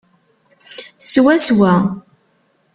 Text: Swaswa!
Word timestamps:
Swaswa! 1.07 1.71